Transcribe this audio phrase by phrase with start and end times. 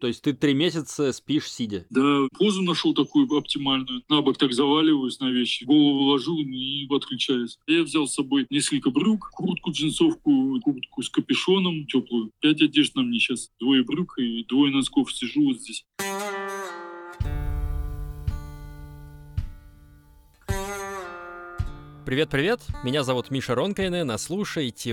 [0.00, 1.86] То есть ты три месяца спишь сидя?
[1.90, 4.02] Да, позу нашел такую оптимальную.
[4.08, 7.58] На бок так заваливаюсь на вещи, голову ложу и отключаюсь.
[7.66, 12.30] Я взял с собой несколько брюк, куртку, джинсовку, куртку с капюшоном теплую.
[12.40, 13.50] Пять одежд на мне сейчас.
[13.60, 15.12] Двое брюк и двое носков.
[15.12, 15.84] Сижу вот здесь.
[22.06, 24.16] Привет-привет, меня зовут Миша Ронкайнен, а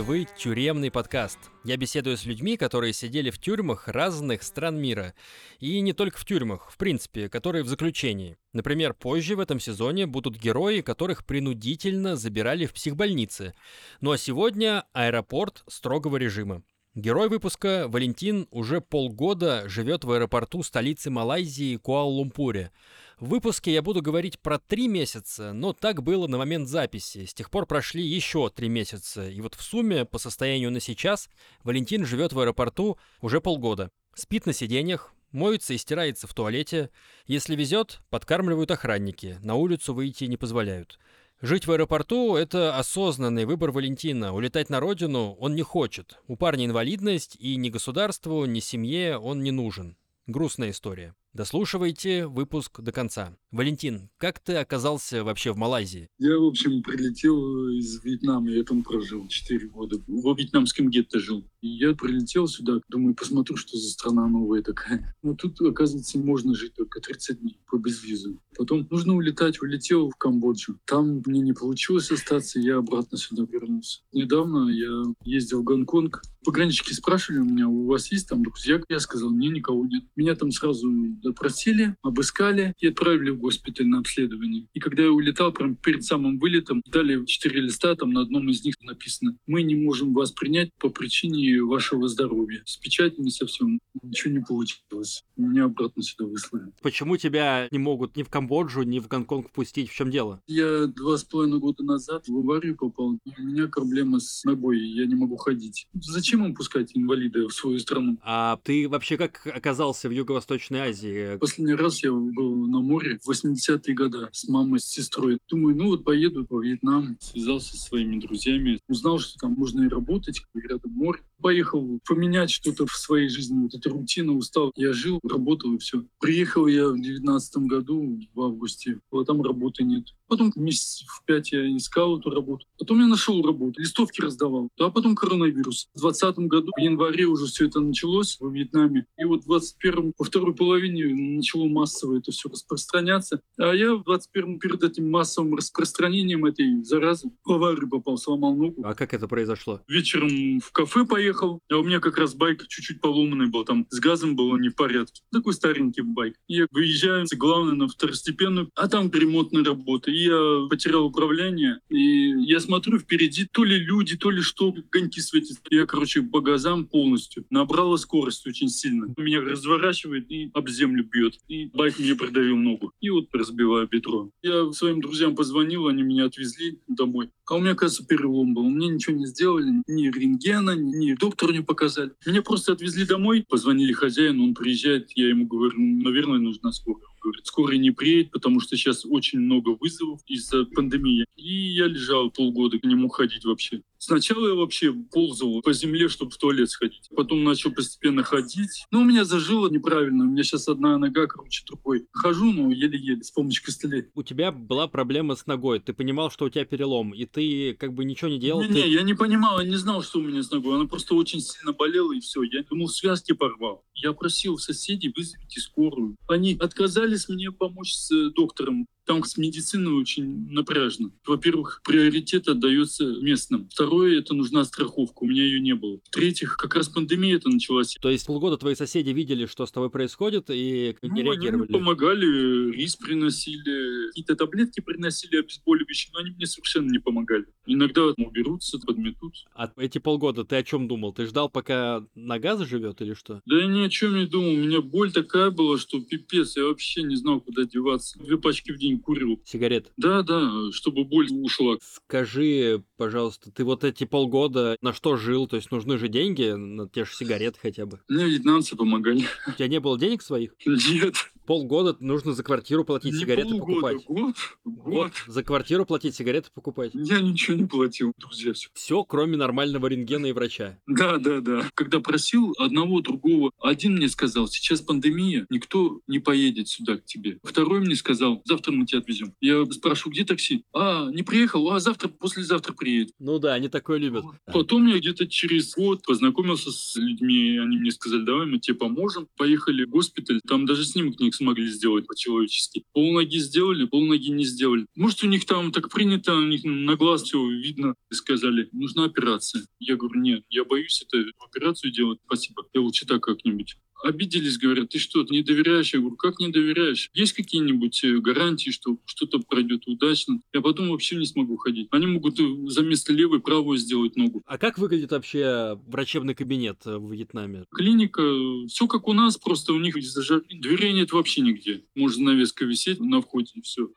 [0.02, 1.40] вы «Тюремный подкаст».
[1.64, 5.14] Я беседую с людьми, которые сидели в тюрьмах разных стран мира.
[5.60, 8.38] И не только в тюрьмах, в принципе, которые в заключении.
[8.52, 13.54] Например, позже в этом сезоне будут герои, которых принудительно забирали в психбольницы.
[14.02, 16.62] Ну а сегодня аэропорт строгого режима.
[16.98, 22.72] Герой выпуска Валентин уже полгода живет в аэропорту столицы Малайзии Куала-Лумпуре.
[23.20, 27.26] В выпуске я буду говорить про три месяца, но так было на момент записи.
[27.26, 29.30] С тех пор прошли еще три месяца.
[29.30, 31.30] И вот в сумме, по состоянию на сейчас,
[31.64, 33.92] Валентин живет в аэропорту уже полгода.
[34.16, 36.90] Спит на сиденьях, моется и стирается в туалете.
[37.28, 40.98] Если везет, подкармливают охранники, на улицу выйти не позволяют.
[41.40, 44.34] Жить в аэропорту– это осознанный выбор Валентина.
[44.34, 46.20] Улетать на родину он не хочет.
[46.28, 49.98] У парня инвалидность, и ни государству, ни семье он не нужен.
[50.26, 51.14] Грустная история.
[51.34, 53.36] Дослушивайте выпуск до конца.
[53.52, 56.10] Валентин, как ты оказался вообще в Малайзии?
[56.18, 59.98] Я, в общем, прилетел из Вьетнама, я там прожил 4 года.
[60.08, 61.46] В вьетнамском гетто жил.
[61.62, 65.16] И я прилетел сюда, думаю, посмотрю, что за страна новая такая.
[65.22, 68.42] Но тут, оказывается, можно жить только 30 дней по безвизу.
[68.58, 70.80] Потом нужно улетать, улетел в Камбоджу.
[70.86, 74.02] Там мне не получилось остаться, я обратно сюда вернулся.
[74.12, 76.22] Недавно я ездил в Гонконг.
[76.44, 78.82] Пограничники спрашивали у меня, у вас есть там друзья?
[78.90, 80.04] Я сказал, мне никого нет.
[80.16, 80.90] Меня там сразу
[81.28, 84.68] допросили, обыскали и отправили в госпиталь на обследование.
[84.74, 88.64] И когда я улетал, прям перед самым вылетом, дали четыре листа, там на одном из
[88.64, 92.62] них написано «Мы не можем вас принять по причине вашего здоровья».
[92.66, 95.24] С печатями совсем ничего не получилось.
[95.36, 96.72] Меня обратно сюда выслали.
[96.82, 99.90] Почему тебя не могут ни в Камбоджу, ни в Гонконг пустить?
[99.90, 100.42] В чем дело?
[100.48, 103.18] Я два с половиной года назад в аварию попал.
[103.26, 105.88] У меня проблема с ногой, я не могу ходить.
[105.94, 108.18] Зачем им пускать инвалида в свою страну?
[108.24, 111.07] А ты вообще как оказался в Юго-Восточной Азии?
[111.40, 115.40] Последний раз я был на море в 80-е годы с мамой, с сестрой.
[115.50, 117.18] Думаю, ну вот поеду во Вьетнам.
[117.20, 118.80] Связался со своими друзьями.
[118.88, 121.22] Узнал, что там можно и работать, рядом море.
[121.42, 124.72] Поехал поменять что-то в своей жизни, вот эта рутина, устал.
[124.76, 126.04] Я жил, работал и все.
[126.20, 129.00] Приехал я в девятнадцатом году, в августе.
[129.12, 130.06] Вот там работы нет.
[130.28, 132.66] Потом месяц в пять я искал эту работу.
[132.78, 134.70] Потом я нашел работу, листовки раздавал.
[134.80, 135.90] А потом коронавирус.
[135.94, 139.06] В двадцатом году, в январе уже все это началось во Вьетнаме.
[139.18, 141.06] И вот в двадцать первом, во второй половине
[141.38, 143.42] начало массово это все распространяться.
[143.58, 148.56] А я в двадцать первом перед этим массовым распространением этой заразы в аварию попал, сломал
[148.56, 148.82] ногу.
[148.84, 149.82] А как это произошло?
[149.88, 154.00] Вечером в кафе поехал, а у меня как раз байк чуть-чуть поломанный был, там с
[154.00, 155.22] газом было не в порядке.
[155.32, 156.36] Такой старенький байк.
[156.48, 163.00] Я выезжаю, главное, на второстепенную, а там ремонтная работа я потерял управление, и я смотрю
[163.00, 165.58] впереди то ли люди, то ли что, коньки светят.
[165.70, 167.46] Я, короче, по газам полностью.
[167.50, 169.14] Набрала скорость очень сильно.
[169.18, 171.36] Меня разворачивает и об землю бьет.
[171.48, 172.92] И байк мне придавил ногу.
[173.02, 174.32] И вот разбиваю бедро.
[174.42, 177.30] Я своим друзьям позвонил, они меня отвезли домой.
[177.50, 178.64] А у меня, кажется, перелом был.
[178.70, 182.12] Мне ничего не сделали, ни рентгена, ни доктору не показали.
[182.26, 187.46] Меня просто отвезли домой, позвонили хозяину, он приезжает, я ему говорю, наверное, нужна скорая говорит,
[187.46, 191.26] скоро не приедет, потому что сейчас очень много вызовов из-за пандемии.
[191.36, 193.82] И я лежал полгода, к нему ходить вообще.
[194.00, 197.10] Сначала я вообще ползал по земле, чтобы в туалет сходить.
[197.16, 198.86] Потом начал постепенно ходить.
[198.92, 200.24] Но у меня зажило неправильно.
[200.24, 202.08] У меня сейчас одна нога короче другой.
[202.12, 204.06] Хожу, но еле-еле, с помощью костылей.
[204.14, 205.80] У тебя была проблема с ногой.
[205.80, 208.62] Ты понимал, что у тебя перелом, и ты как бы ничего не делал?
[208.62, 208.90] Не-не, ты...
[208.90, 210.76] я не понимал, я не знал, что у меня с ногой.
[210.76, 212.44] Она просто очень сильно болела, и все.
[212.44, 213.84] Я думал, связки порвал.
[213.96, 216.16] Я просил соседей вызовите скорую.
[216.28, 218.88] Они отказались мне помочь с э, доктором.
[219.08, 221.12] Там с медициной очень напряжно.
[221.26, 223.70] Во-первых, приоритет отдается местным.
[223.72, 225.24] Второе, это нужна страховка.
[225.24, 226.00] У меня ее не было.
[226.04, 227.96] В-третьих, как раз пандемия это началась.
[228.02, 231.48] То есть полгода твои соседи видели, что с тобой происходит, и не ну, реагировали?
[231.48, 237.46] Они мне помогали, рис приносили, какие-то таблетки приносили обезболивающие, но они мне совершенно не помогали.
[237.66, 239.46] Иногда уберутся, подметут.
[239.56, 241.14] А эти полгода ты о чем думал?
[241.14, 243.42] Ты ждал, пока нога заживет или что?
[243.46, 244.52] Да я ни о чем не думал.
[244.52, 246.58] У меня боль такая была, что пипец.
[246.58, 248.20] Я вообще не знал, куда деваться.
[248.20, 249.42] Две пачки в день курил.
[249.46, 249.92] Сигарет?
[249.98, 251.78] Да, да, чтобы боль ушла.
[251.82, 255.48] Скажи, пожалуйста, ты вот эти полгода на что жил?
[255.48, 258.00] То есть нужны же деньги на те же сигареты хотя бы?
[258.08, 259.26] Мне вьетнамцы помогали.
[259.48, 260.54] У тебя не было денег своих?
[260.66, 261.16] Нет.
[261.48, 264.06] Полгода нужно за квартиру платить, Не сигареты полгода, покупать.
[264.06, 264.36] Год,
[264.66, 265.12] Год год.
[265.28, 266.92] за квартиру платить, сигареты покупать.
[266.94, 268.70] Я ничего не платил, друзья, все.
[268.74, 270.78] Все, кроме нормального рентгена и врача.
[270.86, 271.70] Да, да, да.
[271.74, 277.40] Когда просил одного, другого, один мне сказал, сейчас пандемия, никто не поедет сюда к тебе.
[277.44, 279.34] Второй мне сказал, завтра мы тебя отвезем.
[279.40, 280.64] Я спрашиваю, где такси?
[280.74, 283.14] А, не приехал, а завтра, послезавтра приедет.
[283.20, 284.26] Ну да, они такое любят.
[284.52, 289.28] Потом я где-то через год познакомился с людьми, они мне сказали, давай мы тебе поможем.
[289.38, 292.84] Поехали в госпиталь, там даже снимок не смогли сделать по-человечески.
[292.94, 294.86] Полноги сделали, полноги не сделали.
[294.96, 297.96] Может, у них там так принято, у них на глаз все видно.
[298.12, 299.66] И сказали, нужна операция.
[299.80, 302.68] Я говорю, нет, я боюсь это операцию делать, спасибо.
[302.74, 303.78] Я лучше так как-нибудь.
[304.04, 305.94] Обиделись, говорят, ты что, не доверяешь?
[305.94, 307.10] Я говорю, как не доверяешь?
[307.14, 310.42] Есть какие-нибудь э, гарантии, что что-то пройдет удачно?
[310.54, 311.88] Я потом вообще не смогу ходить.
[311.92, 314.44] Они могут э, за место левой правую сделать ногу.
[314.46, 317.66] А как выглядит вообще врачебный кабинет э, в Вьетнаме?
[317.74, 318.22] Клиника,
[318.68, 321.84] все как у нас, просто у них из-за жары дверей нет вообще нигде.
[321.96, 323.90] Может навеска висеть на входе и все.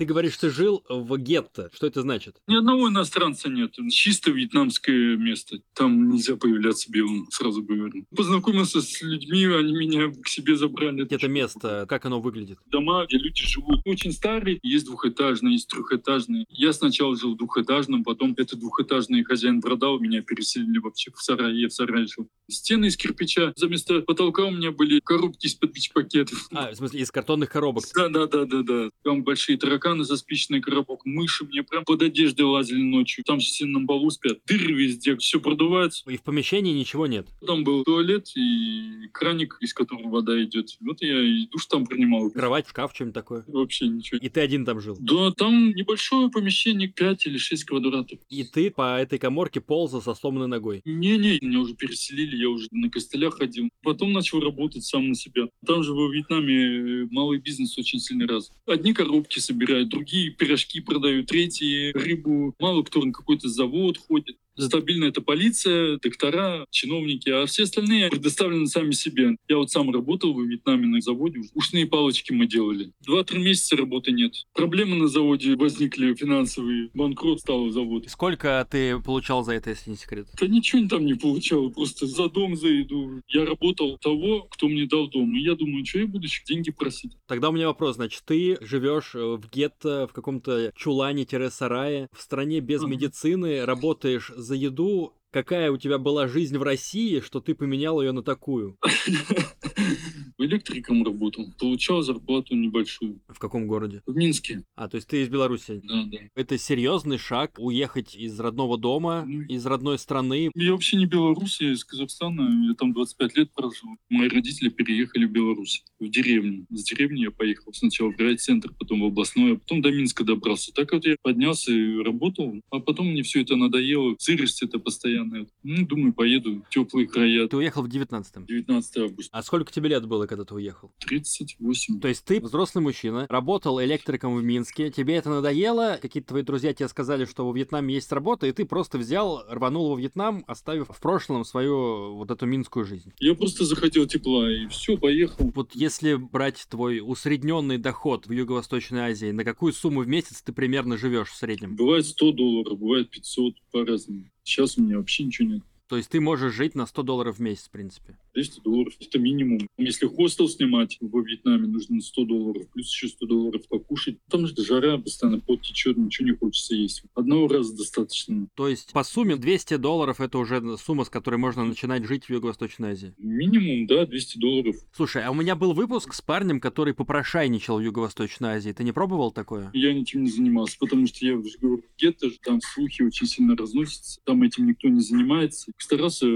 [0.00, 1.68] Ты говоришь, ты жил в гетто.
[1.74, 2.36] Что это значит?
[2.46, 3.74] Ни одного иностранца нет.
[3.90, 5.58] Чисто вьетнамское место.
[5.74, 8.06] Там нельзя появляться белым, сразу говорю.
[8.16, 11.04] Познакомился с людьми, они меня к себе забрали.
[11.04, 12.58] Это место, как оно выглядит?
[12.64, 13.82] Дома, где люди живут.
[13.84, 14.58] Очень старые.
[14.62, 16.46] Есть двухэтажные, есть трехэтажные.
[16.48, 21.54] Я сначала жил в двухэтажном, потом этот двухэтажный хозяин продал, меня переселили вообще в сарай.
[21.56, 22.26] Я в сарае жил.
[22.48, 23.52] Стены из кирпича.
[23.54, 26.48] За место потолка у меня были коробки из-под пакетов.
[26.52, 27.84] А, в смысле, из картонных коробок.
[27.94, 28.90] Да, да, да, да, да.
[29.04, 33.24] Там большие тараканы за спичный коробок, мыши мне прям под одеждой лазили ночью.
[33.24, 34.38] Там все на полу спят.
[34.46, 36.10] Дыры везде, все продувается.
[36.10, 37.26] И в помещении ничего нет.
[37.46, 40.76] Там был туалет и краник, из которого вода идет.
[40.80, 42.30] Вот я и душ там принимал.
[42.30, 43.44] Кровать, шкаф, что-нибудь такое.
[43.46, 44.18] Вообще ничего.
[44.18, 44.96] И ты один там жил.
[45.00, 48.18] Да, там небольшое помещение, 5 или 6 квадратов.
[48.28, 50.82] И ты по этой коморке ползал со сломанной ногой.
[50.84, 53.68] Не-не, меня уже переселили, я уже на костылях ходил.
[53.82, 55.48] Потом начал работать сам на себя.
[55.66, 58.50] Там же во Вьетнаме э, малый бизнес очень сильно раз.
[58.66, 62.54] Одни коробки собирают, другие пирожки продают, третьи рыбу.
[62.58, 64.36] Мало кто на какой-то завод ходит.
[64.56, 69.36] Стабильно это полиция, доктора, чиновники, а все остальные предоставлены сами себе.
[69.48, 72.92] Я вот сам работал во Вьетнаме на заводе, ушные палочки мы делали.
[73.00, 74.34] Два-три месяца работы нет.
[74.52, 78.04] Проблемы на заводе возникли финансовые, банкрот стал завод.
[78.08, 80.26] Сколько ты получал за это, если не секрет?
[80.38, 83.22] Да ничего там не получал, просто за дом за еду.
[83.28, 85.34] Я работал того, кто мне дал дом.
[85.36, 87.12] И я думаю, что я буду еще деньги просить.
[87.26, 92.60] Тогда у меня вопрос, значит, ты живешь э, в гетто, в каком-то чулане-сарае, в стране
[92.60, 95.12] без медицины, работаешь за еду.
[95.32, 98.76] Какая у тебя была жизнь в России, что ты поменял ее на такую?
[100.38, 101.52] Электриком работал.
[101.58, 103.20] Получал зарплату небольшую.
[103.28, 104.02] В каком городе?
[104.06, 104.64] В Минске.
[104.74, 105.80] А, то есть ты из Беларуси.
[105.84, 106.18] Да, да.
[106.34, 110.50] Это серьезный шаг уехать из родного дома, Ну, из родной страны.
[110.54, 112.66] Я вообще не белорус, я из Казахстана.
[112.66, 113.90] Я там 25 лет прожил.
[114.08, 116.66] Мои родители переехали в Беларусь, в деревню.
[116.70, 120.72] С деревни я поехал сначала в райцентр, потом в областной, а потом до Минска добрался.
[120.72, 122.54] Так вот я поднялся и работал.
[122.70, 124.16] А потом мне все это надоело.
[124.18, 124.78] Сырость это
[125.20, 125.46] постоянная.
[125.62, 127.48] Ну, думаю, поеду в теплые края.
[127.48, 128.46] Ты уехал в 19-м.
[128.46, 129.36] 19 августа.
[129.36, 130.92] А сколько тебе лет было, когда ты уехал?
[131.06, 132.00] 38.
[132.00, 136.72] То есть ты взрослый мужчина, работал электриком в Минске, тебе это надоело, какие-то твои друзья
[136.72, 140.88] тебе сказали, что во Вьетнаме есть работа, и ты просто взял, рванул во Вьетнам, оставив
[140.88, 143.12] в прошлом свою вот эту минскую жизнь.
[143.18, 145.50] Я просто захотел тепла, и все, поехал.
[145.54, 150.52] Вот если брать твой усредненный доход в Юго-Восточной Азии, на какую сумму в месяц ты
[150.52, 151.76] примерно живешь в среднем?
[151.76, 154.24] Бывает 100 долларов, бывает 500, по-разному.
[154.50, 155.62] Сейчас у меня вообще ничего нет.
[155.90, 158.16] То есть ты можешь жить на 100 долларов в месяц, в принципе.
[158.34, 159.68] 200 долларов– это минимум.
[159.76, 164.18] Если хостел снимать во Вьетнаме, нужно 100 долларов, плюс еще 100 долларов покушать.
[164.30, 167.02] Там же жара, постоянно пот течет, ничего не хочется есть.
[167.16, 168.46] Одного раза достаточно.
[168.54, 172.30] То есть по сумме 200 долларов это уже сумма, с которой можно начинать жить в
[172.30, 173.12] Юго-Восточной Азии.
[173.18, 174.76] Минимум, да, 200 долларов.
[174.94, 178.70] Слушай, а у меня был выпуск с парнем, который попрошайничал в Юго-Восточной Азии.
[178.70, 179.72] Ты не пробовал такое?
[179.74, 183.56] Я этим не занимался, потому что я уже говорю, где-то же там слухи очень сильно
[183.56, 185.72] разносятся, там этим никто не занимается.
[185.80, 186.26] Старался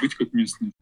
[0.00, 0.72] быть как местный.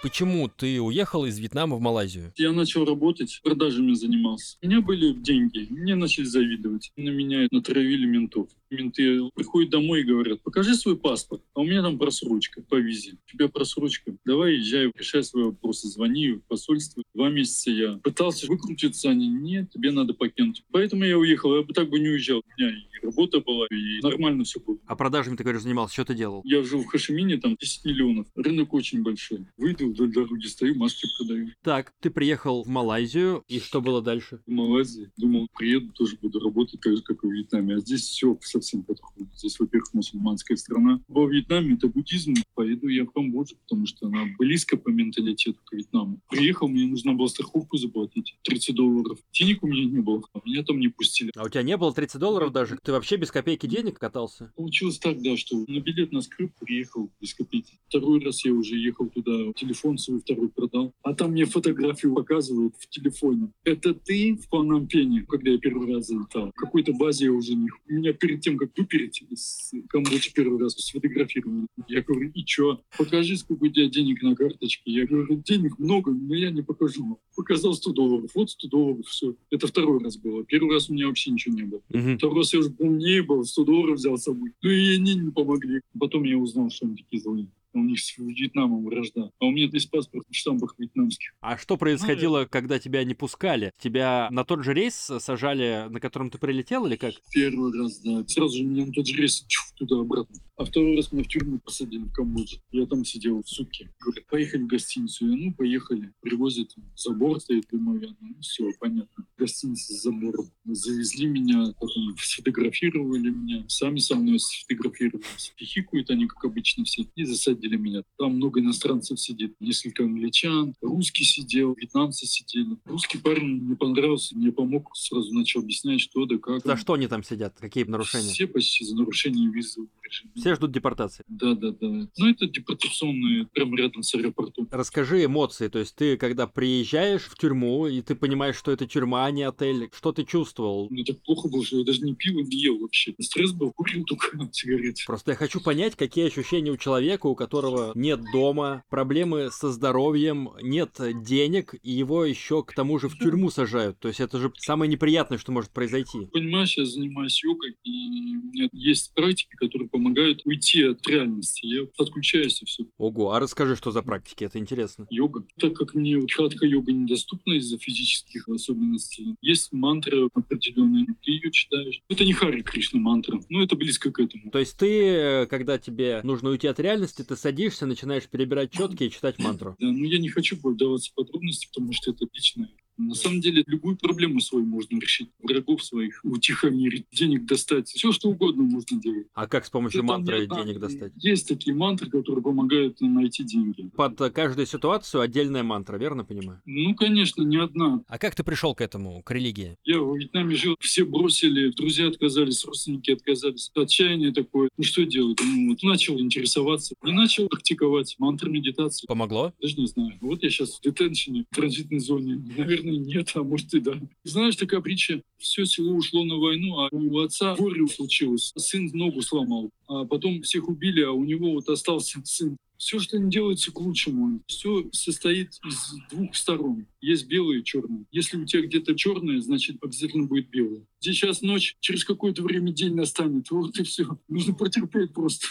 [0.00, 2.32] Почему ты уехал из Вьетнама в Малайзию?
[2.36, 4.56] Я начал работать, продажами занимался.
[4.62, 6.92] У меня были деньги, мне начали завидовать.
[6.96, 8.48] На меня натравили ментов.
[8.70, 11.42] Менты приходят домой и говорят, покажи свой паспорт.
[11.54, 13.18] А у меня там просрочка по визе.
[13.26, 14.14] У тебя просрочка.
[14.24, 15.88] Давай езжай, решай свои вопросы.
[15.88, 17.02] Звони в посольство.
[17.14, 20.64] Два месяца я пытался выкрутиться, они, нет, тебе надо покинуть.
[20.70, 22.42] Поэтому я уехал, я бы так бы не уезжал.
[22.44, 24.78] У меня и работа была, и нормально все было.
[24.86, 25.94] А продажами, ты говоришь, занимался.
[25.94, 26.42] Что ты делал?
[26.44, 28.26] Я жил в Хашимине, там 10 миллионов.
[28.34, 29.46] Рынок очень большой.
[29.56, 31.50] Выйду вдоль дороги, стою, маски продаю.
[31.62, 34.40] Так, ты приехал в Малайзию, и что было дальше?
[34.46, 35.10] В Малайзии.
[35.16, 37.76] Думал, приеду, тоже буду работать как и в Вьетнаме.
[37.76, 39.30] А здесь все совсем по-другому.
[39.34, 41.00] Здесь, во-первых, мусульманская страна.
[41.08, 42.34] Во Вьетнаме это буддизм.
[42.54, 46.20] Поеду я в Камбоджу, потому что она близко по менталитету к Вьетнаму.
[46.28, 48.36] Приехал, мне нужно было страховку заплатить.
[48.42, 49.18] 30 долларов.
[49.32, 50.22] Денег у меня не было.
[50.32, 51.30] А меня там не пустили.
[51.36, 52.78] А у тебя не было 30 долларов даже?
[52.82, 54.52] Ты вообще без копейки денег катался?
[54.56, 57.78] Получилось так, да, что на билет на скрып приехал без копейки.
[57.88, 60.92] Второй раз я уже ехал туда, телефон свой второй продал.
[61.02, 63.50] А там мне фотографию показывают в телефоне.
[63.64, 66.50] Это ты в Панампене, когда я первый раз залетал?
[66.50, 67.68] В какой-то базе я уже не...
[67.86, 71.66] Меня перед тем, как выпереть из Камбоджи первый раз сфотографировали.
[71.86, 72.80] Я говорю, и чё?
[72.96, 74.90] Покажи, сколько у тебя денег на карточке.
[74.90, 77.20] Я говорю, денег много, но я не покажу.
[77.36, 78.30] Показал 100 долларов.
[78.34, 79.36] Вот 100 долларов, все.
[79.50, 80.44] Это второй раз было.
[80.44, 81.82] Первый раз у меня вообще ничего не было.
[81.90, 82.16] Мгм.
[82.16, 84.52] Второй раз я уже умнее был, 100 долларов взял с собой.
[84.62, 85.82] Ну и они не помогли.
[85.98, 87.48] Потом я узнал, что они такие злые.
[87.74, 89.30] У них с Вьетнамом вражда.
[89.38, 91.34] А у меня здесь паспорт в штампах вьетнамских.
[91.40, 93.72] А что происходило, когда тебя не пускали?
[93.78, 97.14] Тебя на тот же рейс сажали, на котором ты прилетел, или как?
[97.32, 98.24] Первый раз, да.
[98.26, 99.46] Сразу же меня на тот же рейс
[99.76, 100.36] туда-обратно.
[100.56, 102.60] А второй раз меня в тюрьму посадили в Камбодже.
[102.72, 103.90] Я там сидел сутки.
[104.00, 105.28] Говорят, поехали в гостиницу.
[105.28, 106.12] Я, ну, поехали.
[106.20, 108.00] Привозят, забор стоит прямой.
[108.20, 109.26] Ну, все, понятно.
[109.36, 110.50] Гостиница с забором.
[110.64, 113.64] Завезли меня, потом сфотографировали меня.
[113.68, 115.52] Сами со мной сфотографировались.
[115.58, 117.04] Хихикают они, как обычно, все.
[117.14, 118.02] И засадили меня.
[118.18, 119.54] Там много иностранцев сидит.
[119.60, 120.74] Несколько англичан.
[120.80, 122.76] Русский сидел, вьетнамцы сидели.
[122.84, 124.90] Русский парень мне понравился, мне помог.
[124.94, 126.64] Сразу начал объяснять, что да как.
[126.64, 127.56] За что они там сидят?
[127.58, 128.30] Какие нарушения?
[128.32, 129.88] Все почти за нарушение режима.
[130.34, 131.24] Все ждут депортации.
[131.28, 132.08] Да, да, да.
[132.16, 134.68] Ну, это депортационные, прямо рядом с аэропортом.
[134.70, 139.26] Расскажи эмоции, то есть ты, когда приезжаешь в тюрьму, и ты понимаешь, что это тюрьма,
[139.26, 140.88] а не отель, что ты чувствовал?
[140.90, 143.14] Мне так плохо было, что я даже не пил и не ел вообще.
[143.20, 145.02] Стресс был, курил только сигареты.
[145.06, 147.47] Просто я хочу понять, какие ощущения у человека, у которого
[147.94, 150.90] нет дома, проблемы со здоровьем, нет
[151.22, 153.98] денег, и его еще к тому же в тюрьму сажают.
[153.98, 156.26] То есть это же самое неприятное, что может произойти.
[156.32, 161.66] Понимаешь, я занимаюсь йогой, и у меня есть практики, которые помогают уйти от реальности.
[161.66, 162.84] Я отключаюсь и все.
[162.98, 165.06] Ого, а расскажи, что за практики, это интересно.
[165.10, 165.44] Йога.
[165.58, 172.02] Так как мне вот хатха-йога недоступна из-за физических особенностей, есть мантра определенная, ты ее читаешь.
[172.08, 174.50] Это не Хари Кришна мантра, но это близко к этому.
[174.50, 179.04] То есть ты, э, когда тебе нужно уйти от реальности, ты садишься, начинаешь перебирать четки
[179.04, 179.76] и читать мантру.
[179.78, 182.68] Да, но я не хочу вдаваться в подробности, потому что это личное.
[182.98, 185.30] На самом деле, любую проблему свою можно решить.
[185.42, 187.88] Врагов своих утихомирить, денег достать.
[187.88, 189.26] Все, что угодно можно делать.
[189.34, 191.12] А как с помощью там мантры не одна- денег достать?
[191.16, 193.90] Есть такие мантры, которые помогают найти деньги.
[193.96, 196.60] Под э, каждую ситуацию отдельная мантра, верно понимаю?
[196.66, 198.02] Ну, конечно, не одна.
[198.08, 199.76] А как ты пришел к этому, к религии?
[199.84, 203.70] Я в Вьетнаме жил, все бросили, друзья отказались, родственники отказались.
[203.74, 204.68] Отчаяние такое.
[204.76, 205.38] Ну, что делать?
[205.42, 209.06] Ну, вот начал интересоваться и начал практиковать мантры медитации.
[209.06, 209.52] Помогло?
[209.60, 210.12] Даже не знаю.
[210.20, 212.42] Вот я сейчас в детеншене, в транзитной зоне.
[212.56, 214.00] Наверное, нет, а может и да.
[214.24, 215.22] Знаешь, такая притча.
[215.36, 218.52] Все село ушло на войну, а у отца горе случилось.
[218.56, 219.70] Сын ногу сломал.
[219.86, 222.56] А потом всех убили, а у него вот остался сын.
[222.76, 226.86] Все, что не делается к лучшему, все состоит из двух сторон.
[227.00, 228.04] Есть белое и черное.
[228.12, 230.86] Если у тебя где-то черное, значит обязательно будет белое.
[231.00, 233.50] Здесь сейчас ночь, через какое-то время день настанет.
[233.50, 234.18] Вот и все.
[234.28, 235.46] Нужно потерпеть просто.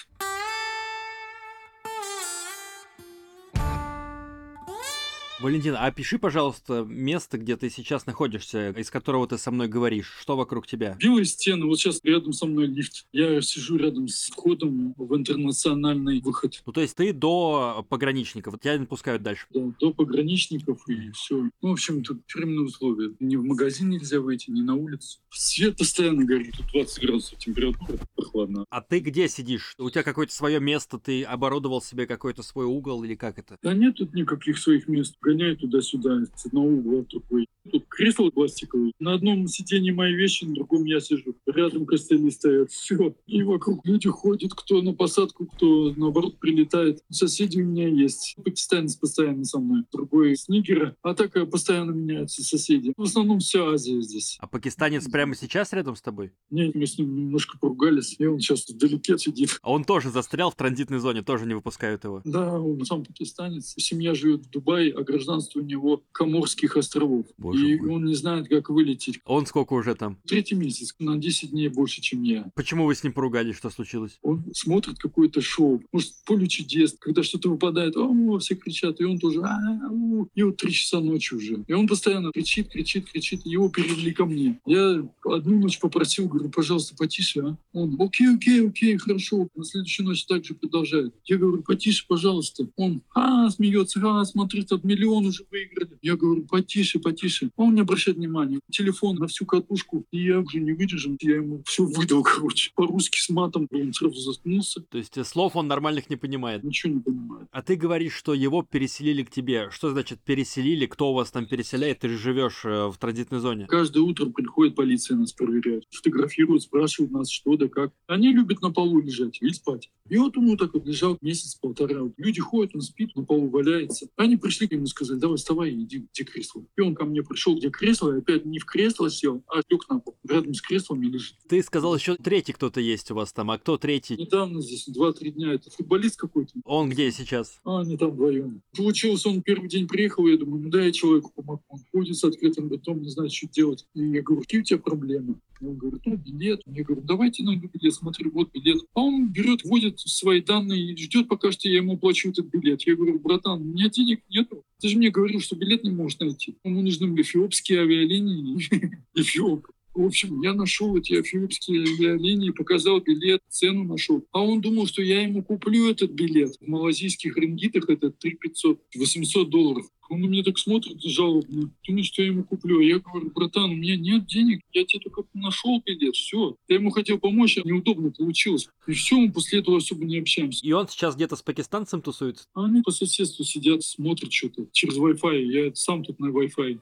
[5.40, 10.18] Валентин, а опиши, пожалуйста, место, где ты сейчас находишься, из которого ты со мной говоришь.
[10.20, 10.98] Что вокруг тебя?
[11.00, 11.68] Белые стены.
[11.68, 13.06] Вот сейчас рядом со мной лифт.
[13.12, 16.64] Я сижу рядом с входом в интернациональный выход.
[16.66, 19.46] Ну, то есть ты до пограничников, тебя не пускают дальше.
[19.52, 21.36] Да, до пограничников и все.
[21.62, 23.14] Ну, в общем, тут тюремные условия.
[23.20, 25.20] Ни в магазин нельзя выйти, ни на улицу.
[25.30, 26.56] Свет постоянно горит.
[26.58, 28.00] Тут 20 градусов температура.
[28.16, 28.66] Прохладно.
[28.72, 29.76] А ты где сидишь?
[29.78, 33.58] У тебя какое-то свое место, ты оборудовал себе какой-то свой угол или как это?
[33.62, 35.16] Да нет тут никаких своих мест.
[35.28, 37.48] Гоняю туда-сюда, с одного угла в другой.
[37.70, 38.94] Тут кресло пластиковое.
[39.00, 41.36] На одном сиденье мои вещи, на другом я сижу.
[41.46, 42.72] Рядом костыли стоят.
[42.72, 43.14] Все.
[43.26, 47.00] И вокруг люди ходят, кто на посадку, кто наоборот прилетает.
[47.10, 48.36] Соседи у меня есть.
[48.44, 49.84] Пакистанец постоянно со мной.
[49.92, 50.96] Другой с Нигера.
[51.02, 52.94] А так э, постоянно меняются соседи.
[52.96, 54.38] В основном вся Азия здесь.
[54.40, 56.32] А пакистанец прямо сейчас рядом с тобой?
[56.50, 59.60] Не, мы с ним немножко поругались, и он сейчас вдалеке сидит.
[59.62, 62.22] А он тоже застрял в транзитной зоне, тоже не выпускают его.
[62.24, 63.74] Да, он сам пакистанец.
[63.78, 67.26] Семья живет в Дубае, а гражданство у него Коморских островов.
[67.38, 67.90] Боже и мой.
[67.96, 69.20] он не знает, как вылететь.
[69.26, 70.18] А Он сколько уже там?
[70.28, 72.50] Третий месяц, на 10 дней больше, чем я.
[72.56, 74.18] Почему вы с ним поругались, что случилось?
[74.22, 79.20] Он смотрит какое-то шоу, может, поле чудес, когда что-то выпадает, о, все кричат, и он
[79.20, 80.28] тоже, «А, у».
[80.34, 81.64] и вот три часа ночи уже.
[81.68, 84.60] И он постоянно кричит, кричит, кричит, его перевели ко мне.
[84.66, 87.58] Я одну ночь попросил, говорю, пожалуйста, потише, а?
[87.74, 89.48] Он, окей, окей, окей, хорошо.
[89.56, 91.14] На следующую ночь также продолжает.
[91.26, 92.68] Я говорю, потише, пожалуйста.
[92.76, 95.98] Он, а, смеется, а, смотрит от миллиона миллион уже выиграли.
[96.02, 97.50] Я говорю, потише, потише.
[97.56, 98.60] Он не обращает внимания.
[98.72, 100.06] Телефон на всю катушку.
[100.12, 101.16] И я уже не выдержал.
[101.22, 102.72] Я ему все выдал, короче.
[102.76, 103.68] По-русски с матом.
[103.72, 104.82] Он сразу заткнулся.
[104.82, 106.64] То есть э, слов он нормальных не понимает.
[106.64, 107.48] Ничего не понимает.
[107.52, 109.70] А ты говоришь, что его переселили к тебе.
[109.72, 110.86] Что значит переселили?
[110.86, 112.00] Кто у вас там переселяет?
[112.00, 113.68] Ты же живешь э, в транзитной зоне.
[113.68, 115.84] Каждое утро приходит полиция нас проверяет.
[115.92, 117.92] Фотографируют, спрашивают нас, что да как.
[118.08, 119.90] Они любят на полу лежать или спать.
[120.10, 122.12] И вот вот так вот лежал месяц-полтора.
[122.18, 124.08] Люди ходят, он спит, на полу валяется.
[124.16, 126.66] Они пришли к нему и сказали, давай вставай и иди, где кресло.
[126.78, 129.90] И он ко мне пришел, где кресло, и опять не в кресло сел, а лег
[129.90, 130.16] на пол.
[130.28, 131.38] Рядом с креслом и лежит.
[131.48, 133.52] Ты сказал, еще третий кто-то есть у вас там.
[133.52, 134.16] А кто третий?
[134.16, 136.54] Недавно здесь, два-три дня, это футболист какой-то.
[136.66, 137.60] Он где сейчас?
[137.64, 138.62] А, они там вдвоем.
[138.76, 141.64] Получилось, он первый день приехал, я думаю, ну да, я человеку помогу.
[141.70, 143.86] Он ходит с открытым ртом, не знает, что делать.
[143.94, 145.40] И я говорю, какие у тебя проблемы?
[145.62, 146.62] Он говорит, ну, билет.
[146.66, 148.82] Я говорю, давайте найду билет, смотри, вот билет.
[148.94, 152.82] А он берет, вводит свои данные и ждет, пока что я ему плачу этот билет.
[152.84, 154.64] Я говорю, братан, у меня денег нету.
[154.80, 156.58] Ты же мне говорил, что билет не можешь найти.
[156.64, 158.58] Ему нужны эфиопские авиалинии.
[159.16, 159.68] Эфиоп.
[159.98, 164.24] В общем, я нашел эти эфиопские авиалинии, показал билет, цену нашел.
[164.32, 166.56] А он думал, что я ему куплю этот билет.
[166.62, 169.88] В малазийских рингитах это 3 500, 800 долларов.
[170.10, 171.72] Он на меня так смотрит жалобно.
[171.88, 172.80] Думает, что я ему куплю.
[172.80, 176.56] А я говорю, братан, у меня нет денег, я тебе только нашел билет, все.
[176.68, 178.70] Я ему хотел помочь, а неудобно получилось.
[178.86, 180.64] И все, мы после этого особо не общаемся.
[180.64, 182.46] И он сейчас где-то с пакистанцем тусуется?
[182.54, 185.42] А они по соседству сидят, смотрят что-то через Wi-Fi.
[185.42, 186.80] Я сам тут на Wi-Fi.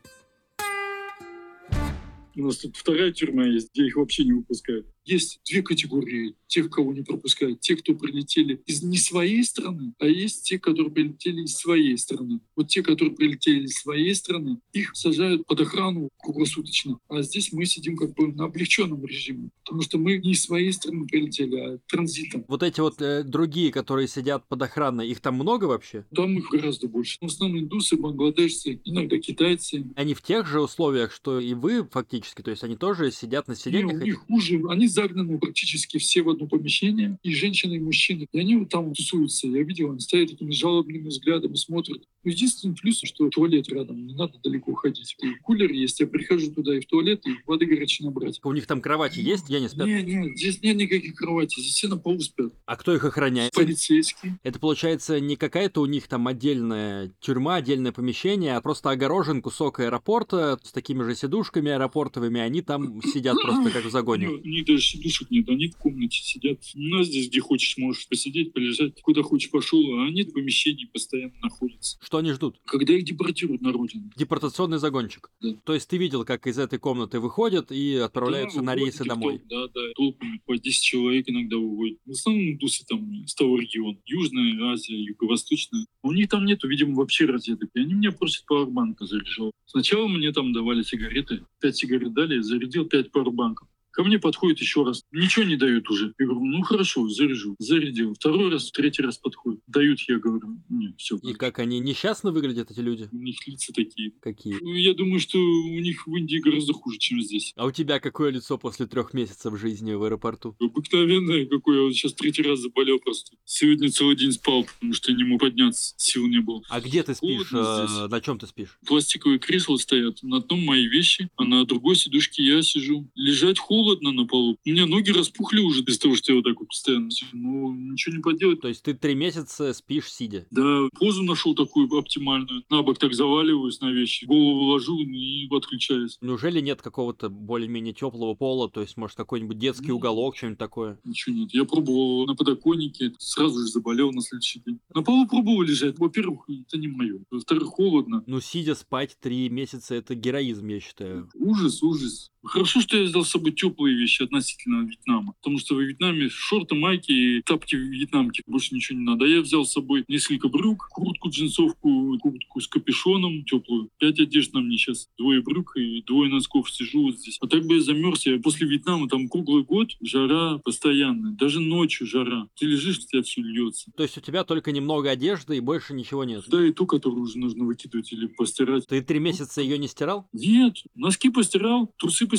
[2.35, 4.87] У нас тут вторая тюрьма есть, где их вообще не выпускают.
[5.05, 7.59] Есть две категории тех, кого не пропускают.
[7.59, 12.39] Те, кто прилетели из не своей страны, а есть те, которые прилетели из своей страны.
[12.55, 16.99] Вот те, которые прилетели из своей страны, их сажают под охрану круглосуточно.
[17.09, 20.71] А здесь мы сидим как бы на облегченном режиме, потому что мы не из своей
[20.71, 22.45] страны прилетели, а транзитом.
[22.47, 26.05] Вот эти вот э, другие, которые сидят под охраной, их там много вообще?
[26.15, 27.17] Там их гораздо больше.
[27.21, 29.85] В основном индусы, бангладешцы, иногда китайцы.
[29.95, 33.53] Они в тех же условиях, что и вы фактически, то есть они тоже сидят на
[33.53, 33.91] Не, сиденьях?
[33.93, 34.05] у этих?
[34.05, 34.61] них хуже.
[34.69, 38.27] Они загнаны практически все в одно помещение, и женщины, и мужчины.
[38.31, 39.47] И они вот там тусуются.
[39.47, 42.01] Я видел, они стоят такими жалобными взглядами, смотрят.
[42.23, 45.15] Но Единственный плюс, что туалет рядом, не надо далеко ходить.
[45.21, 48.39] И кулер есть, я прихожу туда и в туалет, и воды горячей набрать.
[48.43, 49.85] У них там кровати есть, где они спят?
[49.85, 52.51] Не, не, здесь нет никаких кроватей, здесь все на полу спят.
[52.65, 53.53] А кто их охраняет?
[53.53, 54.39] Полицейские.
[54.43, 59.79] Это получается не какая-то у них там отдельная тюрьма, отдельное помещение, а просто огорожен кусок
[59.79, 64.29] аэропорта с такими же сидушками аэропортовыми, они там сидят просто как в загоне.
[64.29, 66.59] У них даже сидушек нет, они в комнате сидят.
[66.75, 70.85] У нас здесь, где хочешь, можешь посидеть, полежать, куда хочешь пошел, а они в помещении
[70.85, 71.97] постоянно находятся.
[72.01, 72.59] Что они ждут?
[72.65, 74.11] Когда их депортируют на родину.
[74.15, 75.31] Депортационный загончик.
[75.41, 75.53] Да.
[75.65, 79.41] То есть ты видел, как из этой комнаты выходят и отправляются Да, на рейсы домой.
[79.49, 81.97] Да, да, толпами по 10 человек иногда выводят.
[82.05, 83.97] В основном индусы там из того региона.
[84.05, 85.85] Южная Азия, Юго-Восточная.
[86.03, 87.69] У них там нету, видимо, вообще розеток.
[87.73, 89.51] И они меня просят пауэрбанка заряжал.
[89.65, 91.45] Сначала мне там давали сигареты.
[91.59, 93.67] Пять сигарет дали, зарядил пять пауэрбанков.
[93.95, 95.05] Ко мне подходит еще раз.
[95.13, 96.13] Ничего не дают уже.
[96.19, 97.55] Я говорю, ну хорошо, заряжу.
[97.59, 98.13] Зарядил.
[98.13, 99.61] Второй раз, третий раз подходит.
[99.67, 101.17] Дают, я говорю, нет, все.
[101.23, 103.07] И как они несчастно выглядят, эти люди?
[103.13, 104.11] У них лица такие.
[104.21, 104.57] Какие?
[104.61, 107.53] Ну, Я думаю, что у них в Индии гораздо хуже, чем здесь.
[107.55, 110.57] А у тебя какое лицо после трех месяцев жизни в аэропорту?
[110.59, 113.37] Обыкновенное, какой я вот сейчас третий раз заболел просто.
[113.45, 116.61] Сегодня целый день спал, потому что не мог подняться, сил не было.
[116.69, 117.47] А где ты спишь?
[117.49, 118.11] Холодно здесь.
[118.11, 118.77] На чем ты спишь?
[118.85, 123.09] Пластиковые кресла стоят, на одном мои вещи, а на другой сидушке я сижу.
[123.15, 124.57] Лежать холодно на полу.
[124.65, 127.09] У меня ноги распухли уже из того, что я вот так вот постоянно.
[127.33, 128.61] Ну, ничего не поделать.
[128.61, 130.45] То есть ты три месяца спишь сидя?
[130.51, 132.63] Да, позу нашел такую оптимальную.
[132.69, 136.17] На бок так заваливаюсь на вещи, голову ложу и отключаюсь.
[136.21, 138.69] Неужели нет какого-то более-менее теплого пола?
[138.69, 139.95] То есть, может, какой-нибудь детский Ну.
[139.97, 140.99] уголок, что-нибудь такое?
[141.03, 141.53] Ничего нет.
[141.53, 144.79] Я пробовал на подоконнике, сразу же заболел на следующий день.
[144.93, 145.97] На полу пробовал лежать.
[145.99, 147.19] Во-первых, это не мое.
[147.31, 148.23] Во-вторых, холодно.
[148.27, 151.29] Ну, сидя спать три месяца, это героизм, я считаю.
[151.35, 152.31] Ужас, ужас.
[152.45, 155.33] Хорошо, что я взял с собой теплые вещи относительно Вьетнама.
[155.41, 158.43] Потому что во Вьетнаме шорты, майки и тапки вьетнамки.
[158.45, 159.25] Больше ничего не надо.
[159.25, 163.89] А я взял с собой несколько брюк, куртку джинсовку, куртку с капюшоном теплую.
[163.97, 165.09] Пять одежд на мне сейчас.
[165.17, 167.37] Двое брюк и двое носков сижу вот здесь.
[167.41, 168.25] А так бы я замерз.
[168.25, 171.31] Я после Вьетнама там круглый год жара постоянная.
[171.31, 172.47] Даже ночью жара.
[172.55, 173.91] Ты лежишь, у тебя все льется.
[173.97, 176.43] То есть у тебя только немного одежды и больше ничего нет?
[176.47, 178.87] Да и ту, которую уже нужно выкидывать или постирать.
[178.87, 180.27] Ты три месяца ее не стирал?
[180.31, 182.34] Нет, носки постирал, трусы постирал,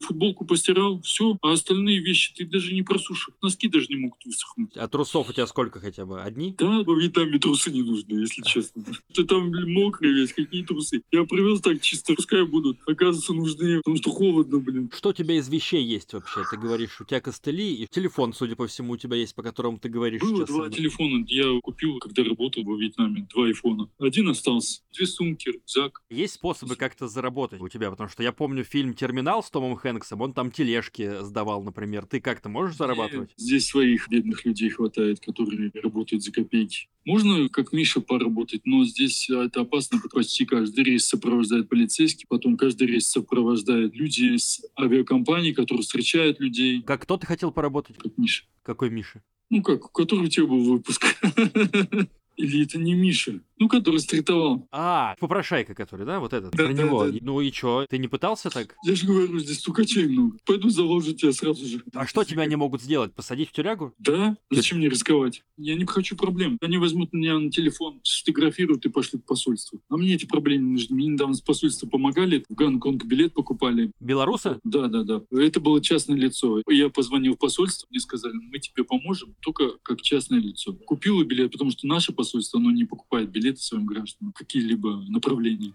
[0.00, 3.34] футболку постирал, все, а остальные вещи ты даже не просушишь.
[3.42, 4.76] Носки даже не могут высохнуть.
[4.76, 6.22] А трусов у тебя сколько хотя бы?
[6.22, 6.54] Одни?
[6.58, 8.84] Да, во Вьетнаме трусы не нужны, если честно.
[9.14, 11.02] Ты там мокрый весь, какие трусы.
[11.12, 12.78] Я привез так чисто, пускай будут.
[12.86, 14.90] Оказывается, нужны, потому что холодно, блин.
[14.94, 16.42] Что у тебя из вещей есть вообще?
[16.50, 19.78] Ты говоришь, у тебя костыли и телефон, судя по всему, у тебя есть, по которому
[19.78, 20.48] ты говоришь Было сейчас.
[20.48, 23.88] два телефона, я купил, когда работал во Вьетнаме, два айфона.
[23.98, 26.02] Один остался, две сумки, рюкзак.
[26.10, 27.90] Есть способы как-то заработать у тебя?
[27.90, 32.06] Потому что я помню фильм «Терминал» с Томом Хэнксом, он там тележки сдавал, например.
[32.06, 33.30] Ты как-то можешь зарабатывать?
[33.36, 36.88] Здесь своих бедных людей хватает, которые работают за копейки.
[37.04, 42.88] Можно, как Миша, поработать, но здесь это опасно, почти каждый рейс сопровождает полицейский, потом каждый
[42.88, 47.96] рейс сопровождает люди из авиакомпаний, которые встречают людей, Как кто ты хотел поработать?
[47.98, 48.44] как Миша.
[48.62, 49.22] Какой Миша?
[49.50, 51.04] Ну как, у которого у тебя был выпуск?
[52.36, 53.40] Или это не Миша?
[53.58, 54.68] Ну, который стритовал.
[54.70, 56.20] А, попрошайка который, да?
[56.20, 57.06] Вот этот, Да, про да, него.
[57.06, 57.18] да.
[57.22, 58.76] Ну и чё, ты не пытался так?
[58.84, 60.36] Я же говорю, здесь стукачей много.
[60.44, 61.82] Пойду заложу тебя сразу же.
[61.94, 63.14] А что тебя не могут сделать?
[63.14, 63.94] Посадить в тюрягу?
[63.98, 64.36] Да?
[64.50, 65.42] Зачем мне рисковать?
[65.56, 66.58] Я не хочу проблем.
[66.60, 69.78] Они возьмут меня на телефон, сфотографируют и пошлют в посольство.
[69.88, 70.94] А мне эти проблемы не нужны.
[70.96, 73.90] Мне недавно с посольства помогали, в Гонконг билет покупали.
[74.00, 74.60] Белоруса?
[74.64, 75.22] Да, да, да.
[75.30, 76.60] Это было частное лицо.
[76.68, 80.74] Я позвонил в посольство, мне сказали, мы тебе поможем, только как частное лицо.
[80.86, 85.72] Купила билет, потому что наше посольство, оно не покупает билеты своим гражданам, какие-либо направления.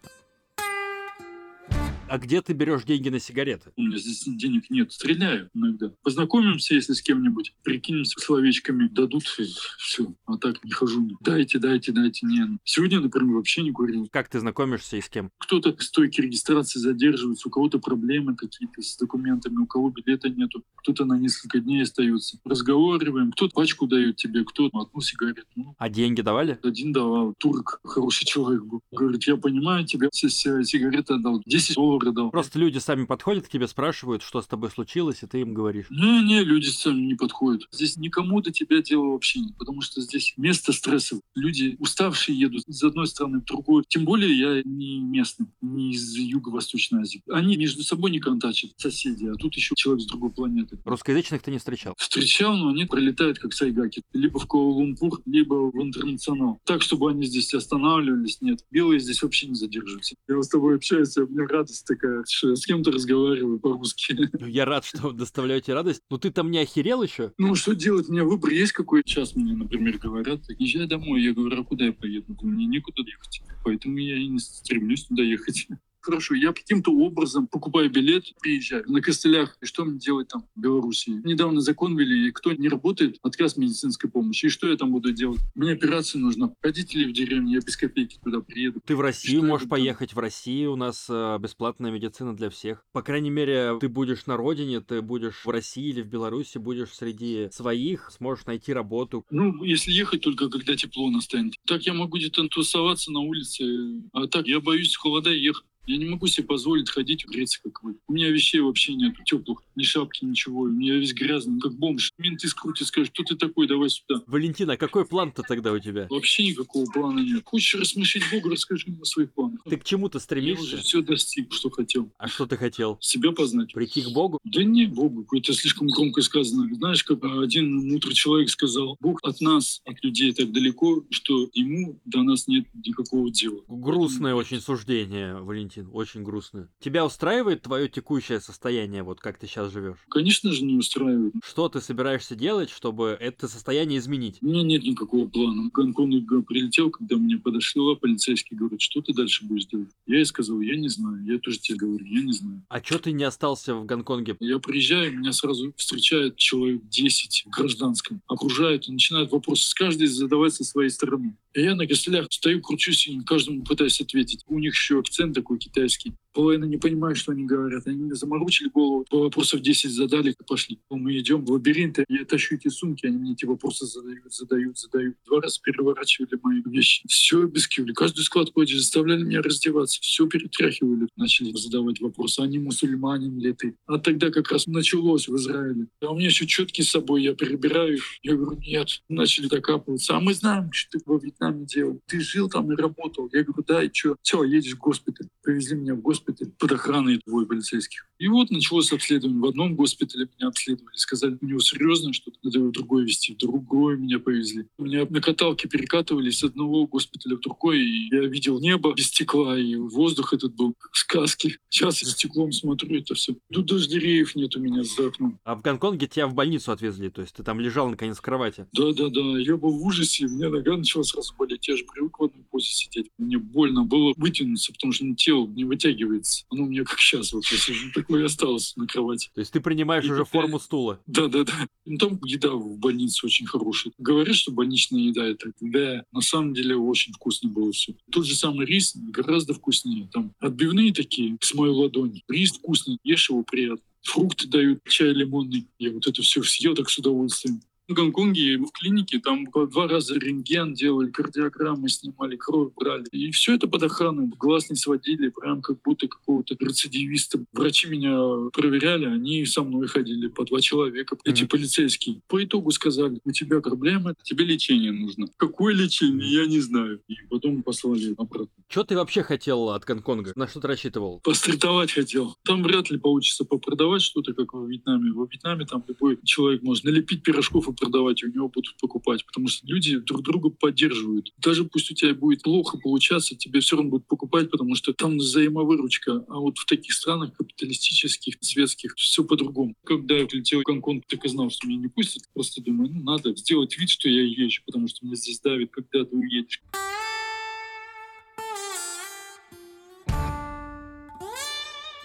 [2.12, 3.72] А где ты берешь деньги на сигареты?
[3.78, 4.92] У меня здесь денег нет.
[4.92, 5.94] Стреляю иногда.
[6.04, 7.54] Познакомимся, если с кем-нибудь.
[7.64, 8.90] Прикинемся словечками.
[8.90, 10.14] Дадут, все.
[10.26, 11.18] А так не хожу.
[11.22, 12.26] Дайте, дайте, дайте.
[12.28, 12.58] Не.
[12.66, 14.10] Сегодня, например, вообще не курил.
[14.12, 15.32] Как ты знакомишься и с кем?
[15.38, 20.66] Кто-то к стойке регистрации задерживается, у кого-то проблемы какие-то с документами, у кого билета нету,
[20.76, 22.40] кто-то на несколько дней остается.
[22.44, 25.48] Разговариваем, кто пачку дает тебе, кто одну сигарету.
[25.56, 26.60] Ну, А деньги давали?
[26.62, 28.82] один давал, турк, хороший человек был.
[28.92, 32.32] Говорит, я понимаю тебя, все си- сигареты отдал, 10 долларов дал.
[32.32, 35.86] Просто люди сами подходят к тебе, спрашивают, что с тобой случилось, и ты им говоришь.
[35.90, 37.68] Не-не, люди сами не подходят.
[37.72, 41.20] Здесь никому до тебя дела вообще нет, потому что здесь место стрессов.
[41.36, 43.84] Люди уставшие едут из одной страны в другую.
[43.88, 47.22] Тем более я не местный, не из Юго-Восточной Азии.
[47.30, 50.80] Они между собой не контачат, соседи, а тут еще человек с другой планеты.
[50.86, 51.94] Русскоязычных ты не встречал.
[51.98, 54.02] Встречал, но они пролетают как сайгаки.
[54.14, 56.60] Либо в Куала-Лумпур, либо в Интернационал.
[56.66, 58.66] Так, чтобы они здесь останавливались, нет.
[58.72, 60.16] Белые здесь вообще не задерживаются.
[60.28, 64.30] Я с тобой общаюсь, у меня радость такая, с кем-то разговариваю по-русски.
[64.46, 66.02] Я рад, что доставляю тебе радость.
[66.10, 67.34] Ну ты там не охерел еще?
[67.38, 68.10] Ну, что делать?
[68.10, 71.22] У меня выбор есть какой час мне, например, говорят, езжай домой.
[71.22, 72.36] Я говорю, а куда я поеду?
[72.42, 73.42] Мне некуда ехать.
[73.64, 75.68] Поэтому я и не стремлюсь туда ехать.
[76.02, 79.56] Хорошо, я каким-то образом покупаю билет, приезжаю на костылях.
[79.62, 81.10] И что мне делать там в Беларуси?
[81.24, 84.48] Недавно закон ввели, и кто не работает, отказ медицинской помощи.
[84.48, 85.40] И что я там буду делать?
[85.54, 86.54] Мне операция нужна.
[86.62, 88.82] Родители в деревне, я без копейки туда приеду.
[88.86, 90.14] Ты в Россию Что можешь поехать.
[90.14, 92.84] В России у нас э, бесплатная медицина для всех.
[92.94, 96.90] По крайней мере, ты будешь на родине, ты будешь в России или в Беларуси, будешь
[96.90, 99.26] среди своих, сможешь найти работу.
[99.30, 101.54] Ну, если ехать только когда тепло настанет.
[101.66, 104.02] Так я могу где-то тусоваться на улице.
[104.14, 105.66] А так я боюсь холода ехать.
[105.86, 107.96] Я не могу себе позволить ходить греться, как вы.
[108.08, 110.62] У меня вещей вообще нет, теплых, ни шапки, ничего.
[110.62, 112.12] У меня весь грязный, как бомж.
[112.18, 114.22] Менты скрутят, скажут, кто ты такой, давай сюда.
[114.28, 116.08] Валентина, какой план-то тогда у тебя?
[116.10, 117.42] Вообще никакого плана нет.
[117.46, 119.60] Хочешь рассмешить Бога, расскажи мне о своих планах.
[119.66, 120.78] Ты к чему-то Я уже стремишься?
[120.78, 122.12] все достиг, что хотел.
[122.18, 122.98] А что ты хотел?
[123.02, 123.74] Себя познать.
[123.74, 124.40] Прийти к Богу?
[124.44, 126.70] Да не, Богу, это слишком громко сказано.
[126.76, 132.00] Знаешь, как один мудрый человек сказал, Бог от нас, от людей так далеко, что ему
[132.06, 133.62] до нас нет никакого дела.
[133.68, 135.40] Грустное очень суждение,
[135.72, 136.70] Валентин, очень грустное.
[136.80, 139.98] Тебя устраивает твое текущее состояние, вот как ты сейчас живешь?
[140.10, 141.34] Конечно же, не устраивает.
[141.44, 144.38] Что ты собираешься делать, чтобы это состояние изменить?
[144.42, 145.70] У меня нет никакого плана.
[145.70, 149.90] В Гонконг прилетел, когда мне подошла полицейский, говорит, что ты дальше будешь делать?
[150.06, 151.24] Я ей сказал, я не знаю.
[151.24, 152.64] Я тоже тебе говорю, я не знаю.
[152.70, 154.36] А чё ты не остался в Гонконге?
[154.40, 160.08] Я приезжаю, меня сразу встречает человек 10 в гражданском, окружают и начинают вопросы с каждой
[160.08, 161.38] задавать со своей стороны.
[161.54, 164.44] И я на костылях стою, кручусь и каждому пытаюсь ответить.
[164.48, 167.88] У них еще акцент такой Kittel, ce qui Половина не понимает, что они говорят.
[167.88, 170.80] Они мне заморочили голову, вопросов 10 задали пошли.
[170.90, 175.16] Мы идем в лабиринт, я тащу эти сумки, они мне эти вопросы задают, задают, задают.
[175.26, 177.08] Два раза переворачивали мои вещи.
[177.08, 177.94] Все обескивали.
[177.94, 180.00] Каждую складку одежды заставляли меня раздеваться.
[180.02, 181.08] Все перетряхивали.
[181.16, 183.76] Начали задавать вопросы, они мусульманин ли ты?
[183.86, 185.88] А тогда как раз началось в Израиле.
[186.02, 188.00] А у меня еще четки с собой, я перебираю.
[188.24, 189.02] Я говорю, нет.
[189.10, 190.16] Начали докапываться.
[190.16, 192.00] А мы знаем, что ты во Вьетнаме делал.
[192.08, 193.30] Ты жил там и работал.
[193.32, 194.16] Я говорю, да, и что?
[194.22, 195.28] Все, едешь в госпиталь.
[195.44, 196.21] Повезли меня в госпиталь.
[196.22, 198.08] Госпиталь под охраной двое полицейских.
[198.20, 199.40] И вот началось обследование.
[199.40, 200.96] В одном госпитале меня обследовали.
[200.96, 203.34] Сказали, у него серьезно что-то, надо его в другой вести.
[203.34, 204.68] В другой меня повезли.
[204.78, 207.80] Меня на каталке перекатывали с одного госпиталя в другой.
[207.80, 211.58] И я видел небо без стекла, и воздух этот был как сказки.
[211.70, 213.36] Сейчас я за стеклом смотрю это все.
[213.52, 215.40] Тут даже деревьев нет у меня за окном.
[215.44, 218.68] А в Гонконге тебя в больницу отвезли, то есть ты там лежал наконец в кровати?
[218.74, 221.68] Да-да-да, я был в ужасе, у меня нога начала сразу болеть.
[221.68, 223.08] Я же привык в одной позе сидеть.
[223.18, 225.64] Мне больно было вытянуться, потому что тело не
[226.12, 226.46] вытягивается.
[226.50, 229.30] Оно у меня как сейчас вот, сижу, такое осталось на кровати.
[229.34, 231.00] То есть ты принимаешь И уже форму стула?
[231.06, 231.54] Да-да-да.
[231.86, 233.94] Ну, там еда в больнице очень хорошая.
[233.98, 237.94] Говорят, что больничная еда это да, на самом деле очень вкусно было все.
[238.12, 240.10] Тот же самый рис гораздо вкуснее.
[240.12, 242.22] Там отбивные такие с мою ладонь.
[242.28, 243.84] Рис вкусный, ешь его приятно.
[244.04, 245.68] Фрукты дают, чай лимонный.
[245.78, 247.62] Я вот это все съел так с удовольствием.
[247.92, 253.04] В Гонконге в клинике там два раза рентген делали, кардиограммы снимали, кровь брали.
[253.12, 254.30] И все это под охраной.
[254.40, 257.44] Глаз не сводили, прям как будто какого-то рецидивиста.
[257.52, 261.50] Врачи меня проверяли, они со мной ходили по два человека, эти Мгм.
[261.50, 262.22] полицейские.
[262.30, 265.28] По итогу сказали, у тебя проблемы, тебе лечение нужно.
[265.36, 267.02] Какое лечение, я не знаю.
[267.10, 268.48] И потом послали обратно.
[268.70, 270.32] Что ты вообще хотел от Гонконга?
[270.38, 271.20] На что ты рассчитывал?
[271.26, 272.38] Постритовать хотел.
[272.46, 275.12] Там вряд ли получится попродавать что-то, как во Вьетнаме.
[275.12, 279.26] Во Вьетнаме там любой человек может налепить пирожков и продавать, у него будут покупать.
[279.26, 281.34] Потому что люди друг друга поддерживают.
[281.38, 285.18] Даже пусть у тебя будет плохо получаться, тебе все равно будут покупать, потому что там
[285.18, 286.26] взаимовыручка.
[286.30, 289.74] А вот в таких странах капиталистических, светских, все по-другому.
[289.84, 292.24] Когда я прилетел в Гонконг, так и знал, что меня не пустят.
[292.34, 296.06] Просто думаю, ну надо сделать вид, что я езжу, потому что меня здесь давит, когда
[296.06, 296.62] ты уедешь.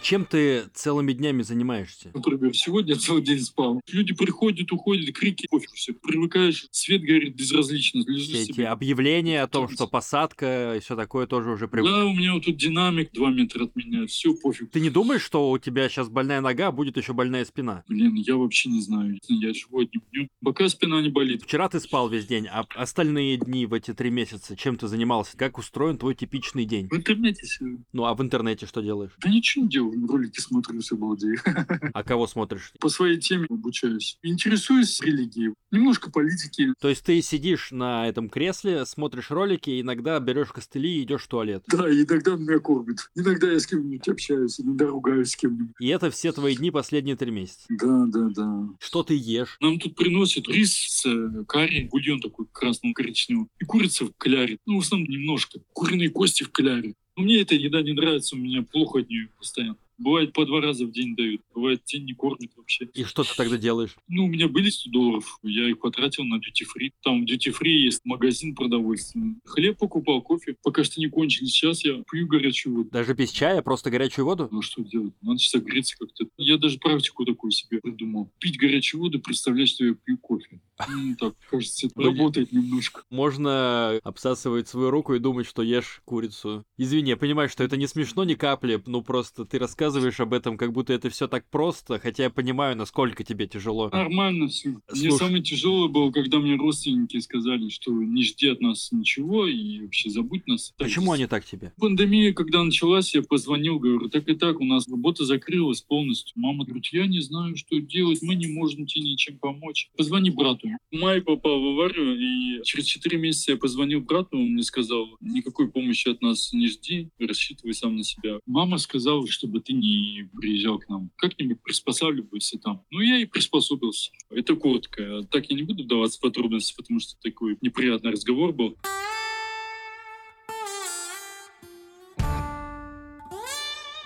[0.06, 2.12] Чем ты целыми днями занимаешься?
[2.14, 3.80] Например, сегодня целый день спал.
[3.90, 5.94] Люди приходят, уходят, крики, пофиг все.
[5.94, 8.04] Привыкаешь, свет горит безразлично.
[8.04, 8.68] Все эти себе.
[8.68, 11.90] объявления о том, что посадка и все такое тоже уже привык.
[11.90, 14.70] Да, у меня вот тут динамик два метра от меня, все пофиг.
[14.70, 17.82] Ты не думаешь, что у тебя сейчас больная нога, а будет еще больная спина?
[17.88, 19.18] Блин, я вообще не знаю.
[19.26, 20.28] Я живу одним днем.
[20.40, 21.42] Пока спина не болит.
[21.42, 25.36] Вчера ты спал весь день, а остальные дни в эти три месяца чем ты занимался?
[25.36, 26.86] Как устроен твой типичный день?
[26.90, 27.78] В интернете сижу.
[27.92, 29.10] Ну а в интернете что делаешь?
[29.20, 31.38] Да ничего не делаю, ролики смотрю с обалдею.
[31.94, 32.72] А кого смотришь?
[32.80, 34.18] По своей теме обучаюсь.
[34.22, 35.54] Интересуюсь религией.
[35.70, 36.74] Немножко политики.
[36.80, 41.28] То есть ты сидишь на этом кресле, смотришь ролики, иногда берешь костыли и идешь в
[41.28, 41.64] туалет.
[41.68, 43.10] Да, иногда меня кормят.
[43.14, 45.74] Иногда я с кем-нибудь общаюсь, иногда ругаюсь с кем-нибудь.
[45.80, 47.66] И это все твои дни последние три месяца.
[47.68, 48.68] Да, да, да.
[48.80, 49.56] Что ты ешь?
[49.60, 54.58] Нам тут приносят рис с э, карри, бульон такой красного коричневого, и курица в кляре.
[54.66, 55.60] Ну, в основном немножко.
[55.72, 56.94] Куриные кости в кляре.
[57.16, 59.78] Но мне эта еда не нравится, у меня плохо от нее постоянно.
[59.98, 62.86] Бывает по два раза в день дают, бывает день не кормят вообще.
[62.94, 63.96] И что ты тогда делаешь?
[64.08, 66.90] Ну, у меня были 100 долларов, я их потратил на free.
[67.02, 69.36] Там в free есть магазин продовольственный.
[69.44, 70.56] Хлеб покупал, кофе.
[70.62, 71.52] Пока что не кончились.
[71.52, 72.90] Сейчас я пью горячую воду.
[72.90, 74.48] Даже без чая, просто горячую воду?
[74.50, 75.14] Ну, что делать?
[75.22, 76.26] Надо согреться как-то.
[76.36, 78.30] Я даже практику такую себе придумал.
[78.38, 80.60] Пить горячую воду, представлять, что я пью кофе.
[80.88, 83.02] Ну, так, кажется, это работает немножко.
[83.10, 86.64] Можно обсасывать свою руку и думать, что ешь курицу.
[86.76, 89.85] Извини, я понимаю, что это не смешно ни капли, ну просто ты рассказываешь
[90.20, 93.88] об этом, как будто это все так просто, хотя я понимаю, насколько тебе тяжело.
[93.90, 94.70] Нормально все.
[94.70, 95.18] Мне Слушай.
[95.18, 100.10] самое тяжелое было, когда мне родственники сказали, что не жди от нас ничего и вообще
[100.10, 100.72] забудь нас.
[100.78, 101.72] Почему они так тебе?
[101.78, 106.32] Пандемия, когда началась, я позвонил, говорю, так и так, у нас работа закрылась полностью.
[106.36, 109.90] Мама говорит, я не знаю, что делать, мы не можем тебе ничем помочь.
[109.96, 110.68] Позвони брату.
[110.90, 115.06] В мае попал в аварию, и через 4 месяца я позвонил брату, он мне сказал,
[115.20, 118.38] никакой помощи от нас не жди, рассчитывай сам на себя.
[118.46, 121.10] Мама сказала, чтобы ты не приезжал к нам.
[121.16, 122.84] Как-нибудь приспосабливайся там.
[122.90, 124.10] Ну, я и приспособился.
[124.30, 125.22] Это коротко.
[125.30, 128.76] Так я не буду вдаваться в подробности, потому что такой неприятный разговор был.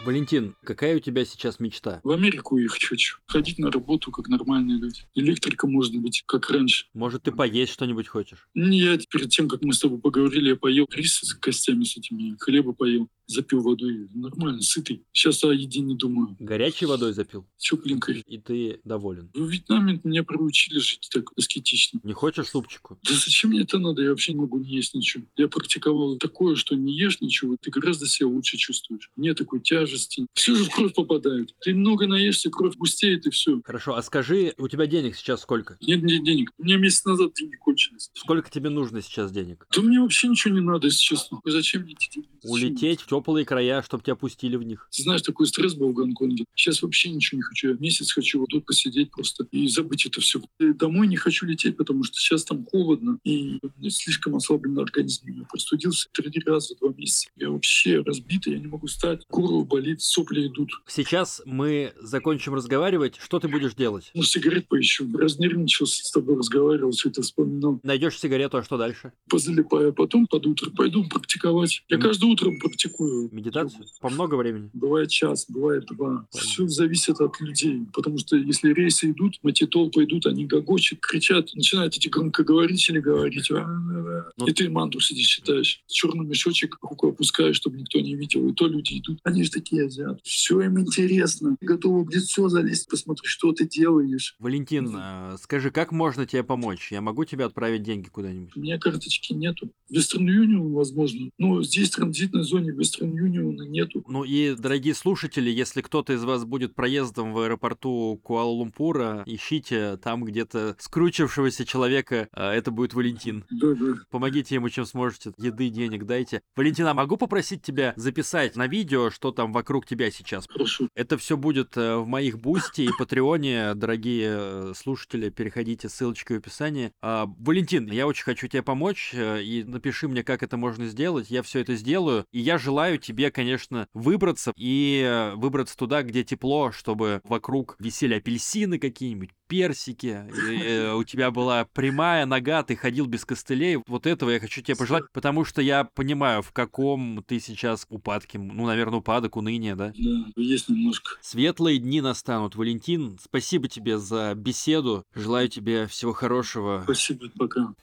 [0.04, 2.00] Валентин, какая у тебя сейчас мечта?
[2.04, 3.18] В Америку ехать хочу.
[3.26, 5.02] Ходить на работу, как нормальные люди.
[5.14, 6.86] Электрика, может быть, как раньше.
[6.94, 8.48] Может, ты поесть что-нибудь хочешь?
[8.54, 12.34] Я перед тем, как мы с тобой поговорили, я поел рис с костями с этими,
[12.38, 14.08] хлеба поел, запил водой.
[14.14, 15.04] Нормально, сытый.
[15.12, 16.36] Сейчас о еде не думаю.
[16.38, 17.46] Горячей водой запил?
[17.56, 18.22] Тепленькой.
[18.26, 19.30] И ты доволен?
[19.34, 22.00] В Вьетнаме меня приучили жить так аскетично.
[22.02, 22.98] Не хочешь супчику?
[23.02, 24.02] Да зачем мне это надо?
[24.02, 25.24] Я вообще не могу не есть ничего.
[25.36, 29.10] Я практиковал такое, что не ешь ничего, ты гораздо себя лучше чувствуешь.
[29.16, 30.26] Нет такой тяжести.
[30.34, 31.54] Все же в кровь попадает.
[31.60, 33.60] Ты много наешься, кровь густеет и все.
[33.64, 35.76] Хорошо, а скажи, у тебя денег сейчас сколько?
[35.80, 36.52] Нет, нет денег.
[36.58, 38.10] У меня месяц назад деньги кончились.
[38.14, 39.66] Сколько тебе нужно сейчас денег?
[39.74, 41.40] Да мне вообще ничего не надо, если честно.
[41.44, 42.28] Зачем мне эти деньги?
[42.42, 42.52] Зачем?
[42.52, 44.88] Улететь в теплые края, чтобы тебя пустили в них.
[44.90, 46.44] Ты знаешь, такой стресс был в Гонконге.
[46.54, 47.68] Сейчас вообще ничего не хочу.
[47.70, 50.40] Я месяц хочу вот тут посидеть просто и забыть это все.
[50.58, 55.26] И домой не хочу лететь, потому что сейчас там холодно и слишком ослабленный организм.
[55.28, 57.28] Я простудился три раза за два месяца.
[57.36, 59.22] Я вообще разбитый, я не могу встать.
[59.28, 60.70] Горло болит, сопли идут.
[60.86, 63.16] Сейчас мы закончим разговаривать.
[63.22, 64.10] Что ты будешь делать?
[64.14, 65.06] Ну, сигарет поищу.
[65.16, 67.80] Разнервничался, с тобой разговаривал, все это вспоминал.
[67.82, 69.12] Найдешь сигарету, а что дальше?
[69.28, 71.82] Позалипаю, потом под утро пойду практиковать.
[71.88, 72.02] Я М.
[72.02, 73.09] каждое утро практикую.
[73.32, 73.84] Медитацию?
[74.00, 74.70] По много времени?
[74.72, 76.26] Бывает час, бывает два.
[76.30, 77.86] Все зависит от людей.
[77.92, 83.50] Потому что если рейсы идут, эти толпы идут, они гогочут, кричат, начинают эти громкоговорители говорить.
[83.50, 84.32] «Ва-ва-ва».
[84.36, 85.82] Ну- И ты мантру сидишь, читаешь.
[85.86, 88.48] Черный мешочек руку опускаешь, чтобы никто не видел.
[88.48, 89.18] И то люди идут.
[89.24, 90.20] Они же такие азиаты.
[90.24, 91.56] Все им интересно.
[91.60, 94.34] Готовы в лицо залезть, посмотреть, что ты делаешь.
[94.38, 96.90] Валентин, э, скажи, как можно тебе помочь?
[96.92, 98.56] Я могу тебе отправить деньги куда-нибудь?
[98.56, 99.70] У меня карточки нету.
[99.92, 101.30] Western Union, возможно.
[101.38, 104.04] Но здесь в транзитной зоне Western Union нету.
[104.08, 110.24] Ну и, дорогие слушатели, если кто-то из вас будет проездом в аэропорту Куала-Лумпура, ищите там
[110.24, 113.44] где-то скручившегося человека, а это будет Валентин.
[113.50, 113.94] Да, да.
[114.10, 115.32] Помогите ему, чем сможете.
[115.38, 116.42] Еды, денег дайте.
[116.56, 120.46] Валентина, могу попросить тебя записать на видео, что там вокруг тебя сейчас?
[120.48, 120.88] Хорошо.
[120.94, 126.92] Это все будет э, в моих бусти и патреоне, дорогие слушатели, переходите, ссылочка в описании.
[127.00, 131.30] А, Валентин, я очень хочу тебе помочь, э, и напиши мне, как это можно сделать,
[131.30, 136.24] я все это сделаю, и я желаю тебе, конечно, выбраться, и э, выбраться туда, где
[136.24, 142.76] тепло, чтобы вокруг висели апельсины какие-нибудь, персики, и, э, у тебя была прямая нога, ты
[142.76, 147.24] ходил без костылей, вот этого я хочу тебе пожелать, потому что я понимаю, в каком
[147.26, 149.92] ты сейчас упадке, ну, наверное, упадок, уныние, да?
[149.96, 151.18] Да, есть немножко.
[151.20, 152.54] Светлые дни настанут.
[152.54, 155.04] Валентин, спасибо тебе за беседу.
[155.14, 156.82] Желаю тебе всего хорошего.
[156.84, 157.74] Спасибо, пока.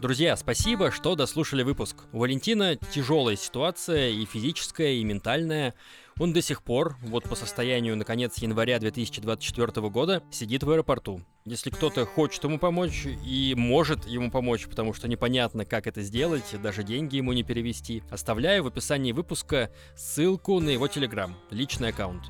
[0.00, 2.04] Друзья, спасибо, что дослушали выпуск.
[2.12, 5.72] У Валентина тяжелая ситуация и физическая, и ментальная.
[6.18, 11.22] Он до сих пор, вот по состоянию на конец января 2024 года, сидит в аэропорту.
[11.46, 16.44] Если кто-то хочет ему помочь и может ему помочь, потому что непонятно, как это сделать,
[16.62, 22.24] даже деньги ему не перевести, оставляю в описании выпуска ссылку на его телеграм, личный аккаунт.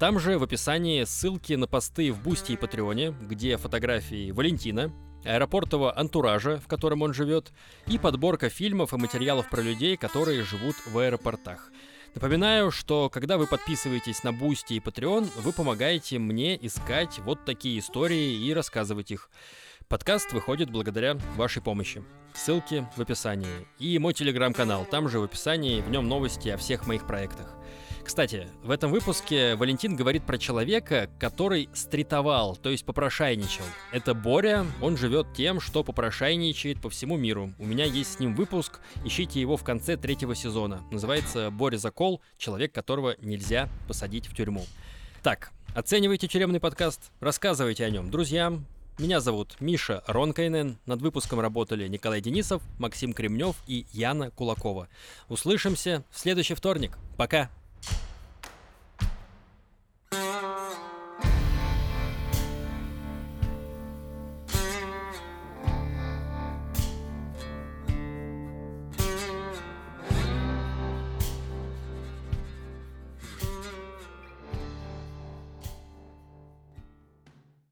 [0.00, 4.92] Там же в описании ссылки на посты в Бусти и Патреоне, где фотографии Валентина,
[5.24, 7.52] аэропортового антуража, в котором он живет,
[7.86, 11.70] и подборка фильмов и материалов про людей, которые живут в аэропортах.
[12.14, 17.78] Напоминаю, что когда вы подписываетесь на Boosty и Patreon, вы помогаете мне искать вот такие
[17.78, 19.30] истории и рассказывать их.
[19.88, 22.04] Подкаст выходит благодаря вашей помощи.
[22.34, 23.66] Ссылки в описании.
[23.78, 27.54] И мой телеграм-канал, там же в описании, в нем новости о всех моих проектах.
[28.04, 33.64] Кстати, в этом выпуске Валентин говорит про человека, который стритовал, то есть попрошайничал.
[33.92, 37.52] Это Боря, он живет тем, что попрошайничает по всему миру.
[37.58, 40.82] У меня есть с ним выпуск, ищите его в конце третьего сезона.
[40.90, 42.20] Называется «Боря Закол.
[42.36, 44.64] Человек, которого нельзя посадить в тюрьму».
[45.22, 48.66] Так, оценивайте тюремный подкаст, рассказывайте о нем друзьям.
[48.98, 50.76] Меня зовут Миша Ронкайнен.
[50.84, 54.88] Над выпуском работали Николай Денисов, Максим Кремнев и Яна Кулакова.
[55.28, 56.98] Услышимся в следующий вторник.
[57.16, 57.50] Пока!
[60.12, 60.81] Música